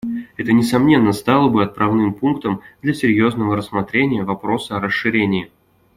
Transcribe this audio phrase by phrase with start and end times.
[0.35, 5.51] Это, несомненно, стало бы отправным пунктом для серьезного рассмотрения вопроса о расширении.